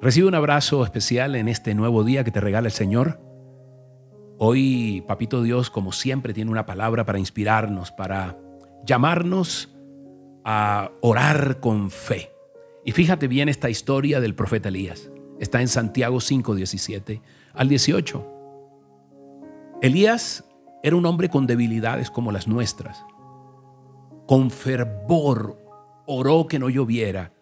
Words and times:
Recibe 0.00 0.28
un 0.28 0.34
abrazo 0.36 0.84
especial 0.84 1.34
en 1.34 1.48
este 1.48 1.74
nuevo 1.74 2.04
día 2.04 2.22
que 2.22 2.30
te 2.30 2.40
regala 2.40 2.68
el 2.68 2.72
Señor. 2.72 3.20
Hoy, 4.38 5.02
Papito 5.08 5.42
Dios, 5.42 5.70
como 5.70 5.90
siempre, 5.90 6.32
tiene 6.32 6.52
una 6.52 6.66
palabra 6.66 7.04
para 7.04 7.18
inspirarnos, 7.18 7.90
para 7.90 8.38
llamarnos 8.86 9.76
a 10.44 10.92
orar 11.00 11.58
con 11.58 11.90
fe. 11.90 12.30
Y 12.84 12.92
fíjate 12.92 13.26
bien 13.26 13.48
esta 13.48 13.70
historia 13.70 14.20
del 14.20 14.36
profeta 14.36 14.68
Elías. 14.68 15.10
Está 15.40 15.60
en 15.60 15.68
Santiago 15.68 16.20
5, 16.20 16.54
17 16.54 17.20
al 17.54 17.68
18. 17.68 18.24
Elías 19.82 20.44
era 20.84 20.94
un 20.94 21.06
hombre 21.06 21.28
con 21.28 21.48
debilidades 21.48 22.12
como 22.12 22.30
las 22.30 22.46
nuestras. 22.46 23.04
Con 24.28 24.52
fervor 24.52 25.58
oró 26.06 26.46
que 26.46 26.60
no 26.60 26.68
lloviera 26.68 27.32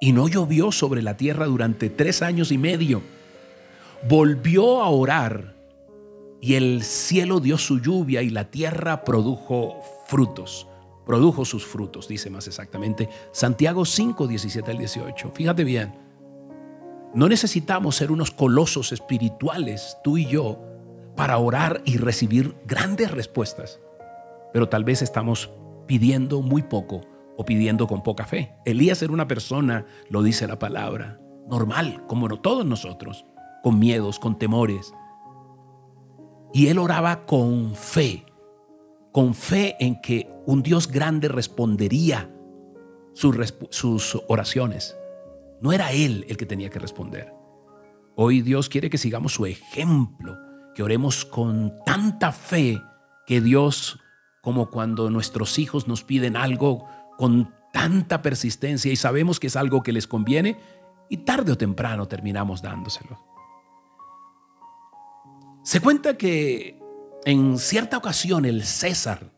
y 0.00 0.12
no 0.12 0.28
llovió 0.28 0.72
sobre 0.72 1.02
la 1.02 1.16
tierra 1.16 1.46
durante 1.46 1.90
tres 1.90 2.22
años 2.22 2.52
y 2.52 2.58
medio. 2.58 3.02
Volvió 4.08 4.82
a 4.82 4.88
orar 4.88 5.54
y 6.40 6.54
el 6.54 6.82
cielo 6.82 7.40
dio 7.40 7.58
su 7.58 7.80
lluvia 7.80 8.22
y 8.22 8.30
la 8.30 8.50
tierra 8.50 9.04
produjo 9.04 9.80
frutos. 10.06 10.66
Produjo 11.06 11.44
sus 11.44 11.64
frutos, 11.64 12.08
dice 12.08 12.30
más 12.30 12.46
exactamente 12.48 13.08
Santiago 13.32 13.84
5, 13.84 14.26
17 14.26 14.70
al 14.70 14.78
18. 14.78 15.32
Fíjate 15.34 15.64
bien, 15.64 15.94
no 17.14 17.28
necesitamos 17.28 17.96
ser 17.96 18.10
unos 18.10 18.30
colosos 18.30 18.92
espirituales, 18.92 19.96
tú 20.02 20.18
y 20.18 20.26
yo, 20.26 20.60
para 21.14 21.38
orar 21.38 21.80
y 21.84 21.96
recibir 21.96 22.54
grandes 22.66 23.10
respuestas. 23.10 23.80
Pero 24.52 24.68
tal 24.68 24.84
vez 24.84 25.00
estamos 25.00 25.50
pidiendo 25.86 26.42
muy 26.42 26.62
poco 26.62 27.02
o 27.36 27.44
pidiendo 27.44 27.86
con 27.86 28.02
poca 28.02 28.24
fe. 28.24 28.54
Elías 28.64 29.02
era 29.02 29.12
una 29.12 29.28
persona, 29.28 29.86
lo 30.08 30.22
dice 30.22 30.46
la 30.46 30.58
palabra, 30.58 31.20
normal, 31.48 32.04
como 32.06 32.28
todos 32.40 32.64
nosotros, 32.64 33.26
con 33.62 33.78
miedos, 33.78 34.18
con 34.18 34.38
temores. 34.38 34.92
Y 36.52 36.68
él 36.68 36.78
oraba 36.78 37.26
con 37.26 37.74
fe, 37.74 38.24
con 39.12 39.34
fe 39.34 39.76
en 39.80 40.00
que 40.00 40.30
un 40.46 40.62
Dios 40.62 40.88
grande 40.88 41.28
respondería 41.28 42.30
sus, 43.12 43.54
sus 43.70 44.22
oraciones. 44.28 44.96
No 45.60 45.72
era 45.72 45.92
él 45.92 46.24
el 46.28 46.36
que 46.36 46.46
tenía 46.46 46.70
que 46.70 46.78
responder. 46.78 47.32
Hoy 48.14 48.40
Dios 48.40 48.68
quiere 48.68 48.88
que 48.88 48.98
sigamos 48.98 49.34
su 49.34 49.44
ejemplo, 49.46 50.36
que 50.74 50.82
oremos 50.82 51.24
con 51.24 51.74
tanta 51.84 52.32
fe 52.32 52.80
que 53.26 53.40
Dios, 53.40 53.98
como 54.40 54.70
cuando 54.70 55.10
nuestros 55.10 55.58
hijos 55.58 55.88
nos 55.88 56.04
piden 56.04 56.36
algo, 56.36 56.86
con 57.16 57.54
tanta 57.72 58.22
persistencia 58.22 58.92
y 58.92 58.96
sabemos 58.96 59.40
que 59.40 59.48
es 59.48 59.56
algo 59.56 59.82
que 59.82 59.92
les 59.92 60.06
conviene 60.06 60.58
y 61.08 61.18
tarde 61.18 61.52
o 61.52 61.58
temprano 61.58 62.08
terminamos 62.08 62.62
dándoselo. 62.62 63.24
Se 65.62 65.80
cuenta 65.80 66.16
que 66.16 66.80
en 67.24 67.58
cierta 67.58 67.98
ocasión 67.98 68.44
el 68.44 68.64
César 68.64 69.32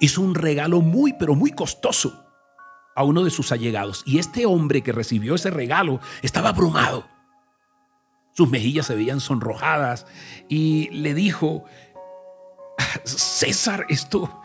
hizo 0.00 0.22
un 0.22 0.34
regalo 0.34 0.80
muy, 0.80 1.12
pero 1.12 1.34
muy 1.34 1.52
costoso 1.52 2.24
a 2.96 3.04
uno 3.04 3.22
de 3.22 3.30
sus 3.30 3.52
allegados. 3.52 4.02
Y 4.06 4.18
este 4.18 4.46
hombre 4.46 4.82
que 4.82 4.92
recibió 4.92 5.34
ese 5.34 5.50
regalo 5.50 6.00
estaba 6.22 6.48
abrumado. 6.48 7.06
Sus 8.32 8.48
mejillas 8.48 8.86
se 8.86 8.94
veían 8.94 9.20
sonrojadas 9.20 10.06
y 10.48 10.88
le 10.90 11.14
dijo, 11.14 11.64
César, 13.04 13.86
esto, 13.88 14.40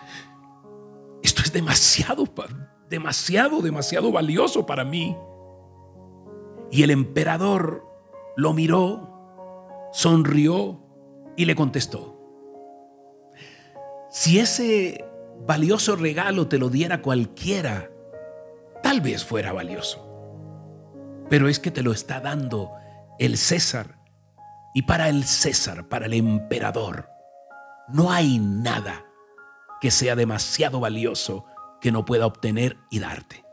esto 1.34 1.42
es 1.42 1.52
demasiado, 1.52 2.26
demasiado, 2.92 3.62
demasiado 3.64 4.12
valioso 4.12 4.68
para 4.68 4.86
mí. 4.86 5.18
Y 6.70 6.84
el 6.84 6.92
emperador 6.92 7.88
lo 8.36 8.54
miró, 8.54 9.90
sonrió 9.92 10.80
y 11.36 11.46
le 11.46 11.56
contestó, 11.56 12.20
si 14.12 14.38
ese 14.38 15.04
valioso 15.48 15.96
regalo 15.96 16.48
te 16.48 16.60
lo 16.60 16.70
diera 16.70 17.02
cualquiera, 17.02 17.90
tal 18.84 19.02
vez 19.02 19.26
fuera 19.26 19.52
valioso. 19.54 20.08
Pero 21.32 21.48
es 21.48 21.58
que 21.58 21.72
te 21.72 21.82
lo 21.82 21.94
está 21.94 22.20
dando 22.20 22.70
el 23.18 23.38
César. 23.38 23.98
Y 24.76 24.84
para 24.84 25.10
el 25.10 25.24
César, 25.24 25.90
para 25.90 26.06
el 26.06 26.14
emperador, 26.14 27.10
no 27.88 28.12
hay 28.12 28.38
nada 28.38 29.04
que 29.84 29.92
sea 29.92 30.16
demasiado 30.16 30.80
valioso 30.80 31.44
que 31.82 31.92
no 31.92 32.06
pueda 32.06 32.26
obtener 32.26 32.78
y 32.90 33.00
darte. 33.00 33.44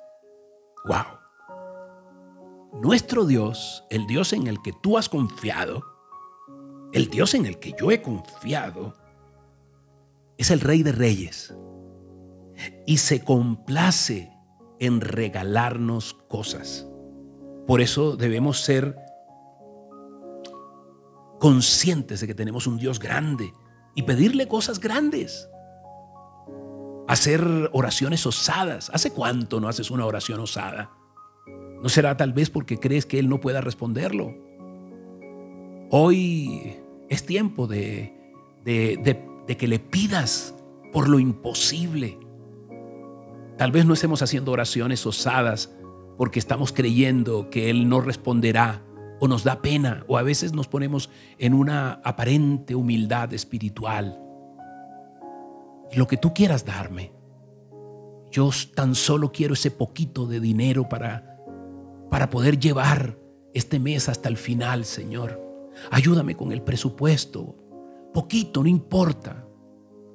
¡Wow! 0.87 2.81
Nuestro 2.81 3.25
Dios, 3.25 3.83
el 3.91 4.07
Dios 4.07 4.33
en 4.33 4.47
el 4.47 4.63
que 4.63 4.73
tú 4.73 4.97
has 4.97 5.09
confiado, 5.09 5.83
el 6.93 7.11
Dios 7.11 7.35
en 7.35 7.47
el 7.47 7.59
que 7.59 7.75
yo 7.77 7.91
he 7.91 8.01
confiado, 8.01 8.95
es 10.39 10.53
el 10.53 10.61
Rey 10.61 10.85
de 10.85 10.93
Reyes 10.93 11.53
y 12.87 12.99
se 12.99 13.25
complace 13.25 14.33
en 14.79 15.01
regalarnos 15.01 16.15
cosas. 16.29 16.87
Por 17.67 17.81
eso 17.81 18.17
debemos 18.17 18.61
ser 18.61 18.97
conscientes 21.41 22.21
de 22.21 22.29
que 22.29 22.37
tenemos 22.37 22.69
un 22.69 22.79
Dios 22.79 23.01
grande 23.01 23.53
y 23.97 24.05
pedirle 24.05 24.47
cosas 24.47 24.79
grandes 24.79 25.51
hacer 27.11 27.71
oraciones 27.73 28.25
osadas. 28.25 28.89
¿Hace 28.95 29.11
cuánto 29.11 29.59
no 29.59 29.67
haces 29.67 29.91
una 29.91 30.07
oración 30.07 30.39
osada? 30.39 30.93
¿No 31.83 31.89
será 31.89 32.17
tal 32.17 32.33
vez 32.33 32.51
porque 32.51 32.79
crees 32.79 33.05
que 33.05 33.19
Él 33.19 33.29
no 33.29 33.41
pueda 33.41 33.61
responderlo? 33.61 34.33
Hoy 35.91 36.77
es 37.09 37.27
tiempo 37.27 37.67
de, 37.67 38.15
de, 38.65 39.57
que 39.59 39.67
le 39.67 39.81
pidas 39.81 40.55
por 40.93 41.09
lo 41.09 41.19
imposible. 41.19 42.17
Tal 43.59 43.73
vez 43.73 43.87
no 43.87 43.95
estemos 43.95 44.23
haciendo 44.23 44.53
oraciones 44.53 45.05
osadas 45.05 45.75
porque 46.17 46.39
estamos 46.39 46.73
creyendo 46.73 47.51
que 47.51 47.71
Él 47.71 47.89
no 47.89 48.01
responderá 48.01 48.85
o 49.19 49.27
nos 49.27 49.43
da 49.43 49.63
pena 49.63 50.05
o 50.07 50.17
a 50.17 50.23
veces 50.23 50.53
nos 50.53 50.69
ponemos 50.69 51.11
en 51.39 51.55
una 51.55 51.95
aparente 52.05 52.77
humildad 52.77 53.35
espiritual 53.35 54.30
lo 55.93 56.07
que 56.07 56.17
tú 56.17 56.33
quieras 56.35 56.65
darme. 56.65 57.13
Yo 58.31 58.51
tan 58.75 58.95
solo 58.95 59.33
quiero 59.33 59.55
ese 59.55 59.71
poquito 59.71 60.27
de 60.27 60.41
dinero 60.41 60.89
para, 60.89 61.39
para 62.11 62.31
poder 62.31 62.59
llevar 62.59 63.19
este 63.55 63.81
mes 63.81 64.09
hasta 64.09 64.29
el 64.29 64.37
final, 64.37 64.85
Señor. 64.85 65.41
Ayúdame 65.91 66.37
con 66.37 66.53
el 66.53 66.63
presupuesto. 66.63 67.57
Poquito, 68.15 68.63
no 68.63 68.69
importa. 68.69 69.47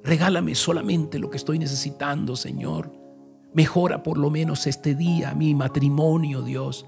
Regálame 0.02 0.54
solamente 0.54 1.18
lo 1.18 1.30
que 1.30 1.36
estoy 1.36 1.58
necesitando, 1.58 2.36
Señor. 2.36 2.92
Mejora 3.52 4.02
por 4.02 4.18
lo 4.18 4.30
menos 4.30 4.66
este 4.66 4.94
día 4.94 5.34
mi 5.34 5.54
matrimonio, 5.54 6.42
Dios. 6.42 6.86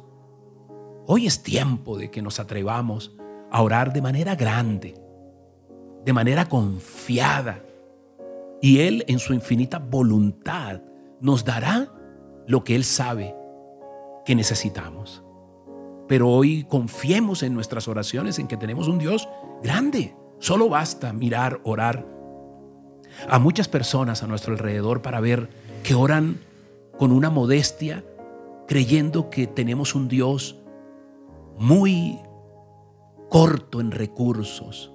Hoy 1.06 1.26
es 1.26 1.42
tiempo 1.42 1.98
de 1.98 2.10
que 2.10 2.22
nos 2.22 2.38
atrevamos 2.38 3.16
a 3.50 3.62
orar 3.62 3.92
de 3.92 4.02
manera 4.02 4.34
grande, 4.34 4.94
de 6.04 6.12
manera 6.12 6.48
confiada, 6.48 7.62
y 8.60 8.80
Él 8.80 9.04
en 9.08 9.18
su 9.18 9.34
infinita 9.34 9.78
voluntad 9.78 10.82
nos 11.20 11.44
dará 11.44 11.92
lo 12.46 12.64
que 12.64 12.74
Él 12.74 12.84
sabe 12.84 13.34
que 14.24 14.34
necesitamos. 14.34 15.22
Pero 16.06 16.28
hoy 16.28 16.64
confiemos 16.64 17.42
en 17.42 17.54
nuestras 17.54 17.86
oraciones, 17.86 18.38
en 18.38 18.48
que 18.48 18.56
tenemos 18.56 18.88
un 18.88 18.98
Dios 18.98 19.28
grande. 19.62 20.16
Solo 20.38 20.68
basta 20.68 21.12
mirar, 21.12 21.60
orar 21.64 22.06
a 23.28 23.38
muchas 23.38 23.68
personas 23.68 24.22
a 24.22 24.26
nuestro 24.26 24.52
alrededor 24.52 25.02
para 25.02 25.20
ver 25.20 25.48
que 25.82 25.94
oran 25.94 26.40
con 26.96 27.12
una 27.12 27.30
modestia, 27.30 28.04
creyendo 28.66 29.30
que 29.30 29.46
tenemos 29.46 29.94
un 29.94 30.08
Dios 30.08 30.56
muy 31.58 32.18
corto 33.28 33.80
en 33.80 33.90
recursos. 33.90 34.92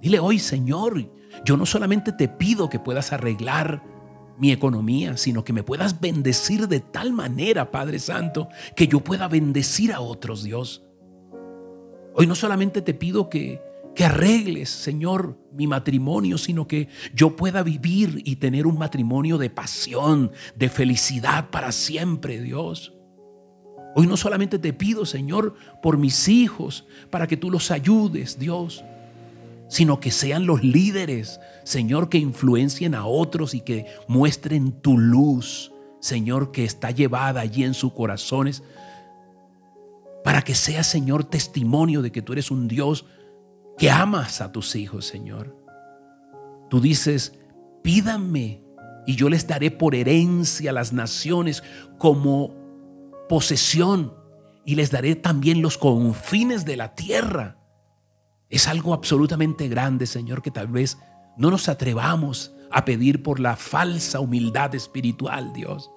Dile 0.00 0.20
hoy, 0.20 0.38
Señor, 0.38 1.10
yo 1.44 1.56
no 1.56 1.66
solamente 1.66 2.12
te 2.12 2.28
pido 2.28 2.68
que 2.68 2.78
puedas 2.78 3.12
arreglar 3.12 3.82
mi 4.38 4.52
economía, 4.52 5.16
sino 5.16 5.44
que 5.44 5.52
me 5.52 5.64
puedas 5.64 6.00
bendecir 6.00 6.68
de 6.68 6.80
tal 6.80 7.12
manera, 7.12 7.70
Padre 7.72 7.98
Santo, 7.98 8.48
que 8.76 8.86
yo 8.86 9.00
pueda 9.00 9.26
bendecir 9.26 9.92
a 9.92 10.00
otros, 10.00 10.44
Dios. 10.44 10.84
Hoy 12.14 12.26
no 12.26 12.36
solamente 12.36 12.80
te 12.80 12.94
pido 12.94 13.28
que, 13.28 13.60
que 13.96 14.04
arregles, 14.04 14.70
Señor, 14.70 15.36
mi 15.52 15.66
matrimonio, 15.66 16.38
sino 16.38 16.68
que 16.68 16.88
yo 17.12 17.34
pueda 17.34 17.64
vivir 17.64 18.22
y 18.24 18.36
tener 18.36 18.68
un 18.68 18.78
matrimonio 18.78 19.38
de 19.38 19.50
pasión, 19.50 20.30
de 20.54 20.68
felicidad 20.68 21.50
para 21.50 21.72
siempre, 21.72 22.40
Dios. 22.40 22.94
Hoy 23.96 24.06
no 24.06 24.16
solamente 24.16 24.60
te 24.60 24.72
pido, 24.72 25.04
Señor, 25.04 25.56
por 25.82 25.98
mis 25.98 26.28
hijos, 26.28 26.86
para 27.10 27.26
que 27.26 27.36
tú 27.36 27.50
los 27.50 27.72
ayudes, 27.72 28.38
Dios 28.38 28.84
sino 29.68 30.00
que 30.00 30.10
sean 30.10 30.46
los 30.46 30.64
líderes, 30.64 31.40
Señor, 31.64 32.08
que 32.08 32.18
influencien 32.18 32.94
a 32.94 33.06
otros 33.06 33.54
y 33.54 33.60
que 33.60 33.86
muestren 34.08 34.72
tu 34.72 34.98
luz, 34.98 35.72
Señor, 36.00 36.52
que 36.52 36.64
está 36.64 36.90
llevada 36.90 37.40
allí 37.40 37.64
en 37.64 37.74
sus 37.74 37.92
corazones. 37.92 38.62
para 40.24 40.42
que 40.42 40.54
sea, 40.54 40.82
Señor, 40.82 41.24
testimonio 41.24 42.02
de 42.02 42.12
que 42.12 42.20
tú 42.20 42.34
eres 42.34 42.50
un 42.50 42.68
Dios 42.68 43.06
que 43.78 43.90
amas 43.90 44.42
a 44.42 44.52
tus 44.52 44.74
hijos, 44.76 45.06
Señor. 45.06 45.56
Tú 46.68 46.80
dices, 46.80 47.32
pídanme 47.82 48.62
y 49.06 49.16
yo 49.16 49.30
les 49.30 49.46
daré 49.46 49.70
por 49.70 49.94
herencia 49.94 50.70
a 50.70 50.74
las 50.74 50.92
naciones 50.92 51.62
como 51.96 52.54
posesión 53.28 54.12
y 54.66 54.74
les 54.74 54.90
daré 54.90 55.16
también 55.16 55.62
los 55.62 55.78
confines 55.78 56.66
de 56.66 56.76
la 56.76 56.94
tierra. 56.94 57.57
Es 58.48 58.66
algo 58.66 58.94
absolutamente 58.94 59.68
grande, 59.68 60.06
Señor, 60.06 60.42
que 60.42 60.50
tal 60.50 60.68
vez 60.68 60.98
no 61.36 61.50
nos 61.50 61.68
atrevamos 61.68 62.54
a 62.70 62.84
pedir 62.84 63.22
por 63.22 63.40
la 63.40 63.56
falsa 63.56 64.20
humildad 64.20 64.74
espiritual, 64.74 65.52
Dios. 65.52 65.90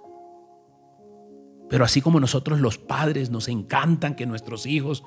Pero 1.69 1.86
así 1.86 2.01
como 2.01 2.19
nosotros 2.19 2.59
los 2.59 2.77
padres 2.77 3.30
nos 3.30 3.48
encantan 3.48 4.15
que 4.15 4.25
nuestros 4.25 4.65
hijos 4.65 5.03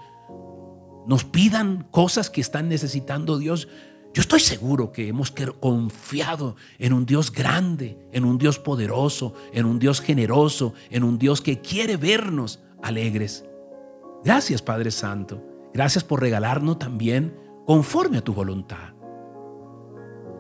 nos 1.07 1.25
pidan 1.25 1.87
cosas 1.91 2.31
que 2.31 2.41
están 2.41 2.69
necesitando 2.69 3.39
Dios, 3.39 3.69
yo 4.15 4.23
estoy 4.23 4.41
seguro 4.41 4.91
que 4.91 5.09
hemos 5.09 5.31
confiado 5.61 6.57
en 6.79 6.93
un 6.93 7.05
Dios 7.05 7.31
grande, 7.31 7.99
en 8.13 8.25
un 8.25 8.39
Dios 8.39 8.59
poderoso, 8.59 9.35
en 9.53 9.67
un 9.67 9.79
Dios 9.79 10.01
generoso, 10.01 10.73
en 10.91 11.05
un 11.05 11.19
Dios 11.19 11.43
que 11.43 11.61
quiere 11.61 11.97
vernos 11.99 12.61
alegres. 12.83 13.45
Gracias 14.25 14.63
Padre 14.63 14.91
Santo. 14.91 15.54
Gracias 15.75 16.05
por 16.05 16.21
regalarnos 16.21 16.79
también 16.79 17.37
conforme 17.67 18.19
a 18.19 18.25
tu 18.25 18.33
voluntad. 18.33 18.95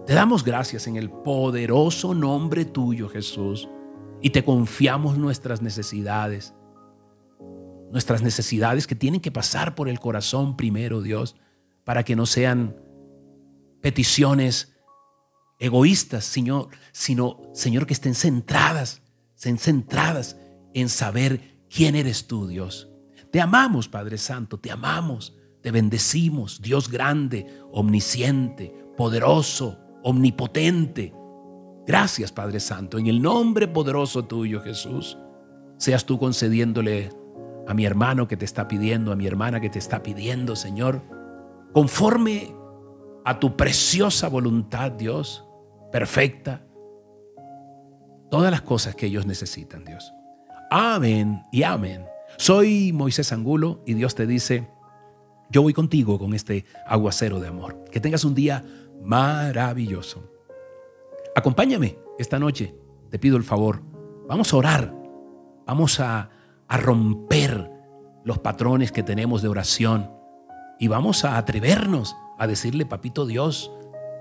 Te 0.06 0.14
damos 0.14 0.44
gracias 0.44 0.86
en 0.86 0.96
el 0.96 1.10
poderoso 1.10 2.14
nombre 2.14 2.64
tuyo, 2.64 3.08
Jesús 3.08 3.68
y 4.24 4.30
te 4.30 4.42
confiamos 4.42 5.18
nuestras 5.18 5.60
necesidades. 5.60 6.54
Nuestras 7.92 8.22
necesidades 8.22 8.86
que 8.86 8.94
tienen 8.94 9.20
que 9.20 9.30
pasar 9.30 9.74
por 9.74 9.86
el 9.86 10.00
corazón 10.00 10.56
primero, 10.56 11.02
Dios, 11.02 11.36
para 11.84 12.04
que 12.04 12.16
no 12.16 12.24
sean 12.24 12.74
peticiones 13.82 14.74
egoístas, 15.58 16.24
Señor, 16.24 16.68
sino, 16.90 17.42
Señor, 17.52 17.86
que 17.86 17.92
estén 17.92 18.14
centradas, 18.14 19.02
estén 19.36 19.58
centradas 19.58 20.38
en 20.72 20.88
saber 20.88 21.58
quién 21.68 21.94
eres 21.94 22.26
tú, 22.26 22.46
Dios. 22.48 22.88
Te 23.34 23.40
amamos, 23.40 23.88
Padre 23.88 24.16
Santo, 24.16 24.60
te 24.60 24.70
amamos, 24.70 25.36
te 25.60 25.72
bendecimos, 25.72 26.62
Dios 26.62 26.88
grande, 26.88 27.44
omnisciente, 27.72 28.72
poderoso, 28.96 29.76
omnipotente 30.04 31.12
Gracias, 31.84 32.30
Padre 32.30 32.60
Santo, 32.60 32.96
en 32.96 33.08
el 33.08 33.20
nombre 33.20 33.66
poderoso 33.66 34.24
tuyo, 34.24 34.60
Jesús. 34.62 35.18
Seas 35.78 36.04
tú 36.04 36.16
concediéndole 36.16 37.10
a 37.66 37.74
mi 37.74 37.84
hermano 37.84 38.28
que 38.28 38.36
te 38.36 38.44
está 38.44 38.68
pidiendo, 38.68 39.10
a 39.10 39.16
mi 39.16 39.26
hermana 39.26 39.60
que 39.60 39.68
te 39.68 39.80
está 39.80 40.00
pidiendo, 40.00 40.54
Señor, 40.54 41.02
conforme 41.72 42.54
a 43.24 43.40
tu 43.40 43.56
preciosa 43.56 44.28
voluntad, 44.28 44.92
Dios, 44.92 45.44
perfecta, 45.90 46.62
todas 48.30 48.52
las 48.52 48.62
cosas 48.62 48.94
que 48.94 49.06
ellos 49.06 49.26
necesitan, 49.26 49.84
Dios. 49.84 50.14
Amén 50.70 51.42
y 51.50 51.64
amén. 51.64 52.13
Soy 52.36 52.92
Moisés 52.92 53.32
Angulo 53.32 53.82
y 53.86 53.94
Dios 53.94 54.14
te 54.14 54.26
dice, 54.26 54.68
yo 55.50 55.62
voy 55.62 55.72
contigo 55.72 56.18
con 56.18 56.34
este 56.34 56.64
aguacero 56.86 57.40
de 57.40 57.48
amor. 57.48 57.84
Que 57.90 58.00
tengas 58.00 58.24
un 58.24 58.34
día 58.34 58.64
maravilloso. 59.02 60.30
Acompáñame 61.36 61.98
esta 62.18 62.38
noche, 62.38 62.74
te 63.10 63.18
pido 63.18 63.36
el 63.36 63.44
favor. 63.44 63.82
Vamos 64.28 64.52
a 64.52 64.56
orar, 64.56 64.94
vamos 65.66 66.00
a, 66.00 66.30
romper 66.66 67.70
los 68.24 68.40
patrones 68.40 68.90
que 68.90 69.04
tenemos 69.04 69.42
de 69.42 69.48
oración 69.48 70.10
y 70.80 70.88
vamos 70.88 71.24
a 71.24 71.36
atrevernos 71.36 72.16
a 72.36 72.48
decirle, 72.48 72.84
papito 72.84 73.26
Dios, 73.26 73.70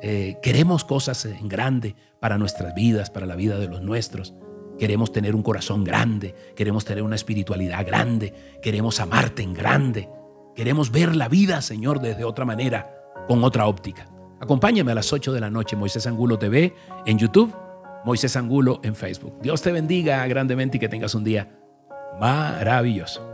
eh, 0.03 0.37
queremos 0.43 0.83
cosas 0.83 1.25
en 1.25 1.47
grande 1.47 1.95
para 2.19 2.37
nuestras 2.37 2.75
vidas, 2.75 3.09
para 3.09 3.25
la 3.25 3.35
vida 3.35 3.57
de 3.57 3.67
los 3.67 3.81
nuestros. 3.81 4.35
Queremos 4.79 5.11
tener 5.11 5.35
un 5.35 5.43
corazón 5.43 5.83
grande, 5.83 6.33
queremos 6.55 6.83
tener 6.85 7.03
una 7.03 7.15
espiritualidad 7.15 7.85
grande, 7.85 8.33
queremos 8.61 8.99
amarte 8.99 9.43
en 9.43 9.53
grande, 9.53 10.09
queremos 10.55 10.91
ver 10.91 11.15
la 11.15 11.29
vida, 11.29 11.61
Señor, 11.61 11.99
desde 12.01 12.23
otra 12.23 12.45
manera, 12.45 12.91
con 13.27 13.43
otra 13.43 13.67
óptica. 13.67 14.07
Acompáñame 14.39 14.91
a 14.91 14.95
las 14.95 15.13
8 15.13 15.31
de 15.31 15.39
la 15.39 15.49
noche, 15.49 15.75
Moisés 15.75 16.05
Angulo 16.07 16.37
TV 16.37 16.73
en 17.05 17.17
YouTube, 17.17 17.55
Moisés 18.03 18.35
Angulo 18.35 18.81
en 18.83 18.95
Facebook. 18.95 19.39
Dios 19.41 19.61
te 19.61 19.71
bendiga 19.71 20.25
grandemente 20.27 20.77
y 20.77 20.79
que 20.79 20.89
tengas 20.89 21.15
un 21.15 21.23
día 21.23 21.47
maravilloso. 22.19 23.32